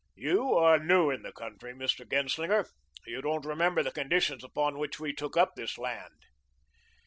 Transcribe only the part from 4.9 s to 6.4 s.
we took up this land."